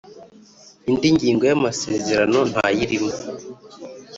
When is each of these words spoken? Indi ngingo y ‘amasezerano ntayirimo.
Indi 0.89 1.07
ngingo 1.15 1.43
y 1.49 1.53
‘amasezerano 1.57 2.39
ntayirimo. 2.51 3.11